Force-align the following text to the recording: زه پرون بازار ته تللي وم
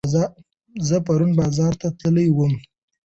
زه 0.87 0.97
پرون 1.05 1.31
بازار 1.39 1.73
ته 1.81 1.87
تللي 1.99 2.27
وم 2.33 2.53